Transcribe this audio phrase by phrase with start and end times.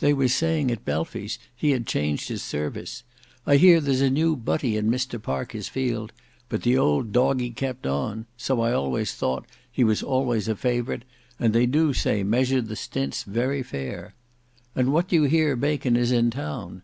[0.00, 3.04] They was saying at Belfy's he had changed his service.
[3.46, 6.12] I hear there's a new butty in Mr Parker's field;
[6.48, 11.04] but the old doggy kept on; so I always thought, he was always a favourite,
[11.38, 14.16] and they do say measured the stints very fair.
[14.74, 16.82] And what do you hear bacon is in town?